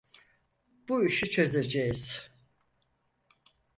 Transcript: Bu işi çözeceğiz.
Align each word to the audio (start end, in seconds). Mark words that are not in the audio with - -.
Bu 0.89 1.05
işi 1.05 1.31
çözeceğiz. 1.31 2.31